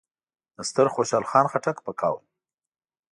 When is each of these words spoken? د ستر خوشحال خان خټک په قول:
د 0.55 0.57
ستر 0.69 0.87
خوشحال 0.95 1.25
خان 1.29 1.45
خټک 1.51 1.77
په 1.85 1.91
قول: 1.99 2.23